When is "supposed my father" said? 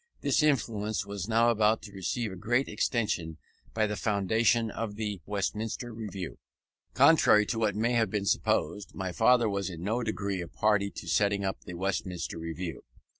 8.25-9.47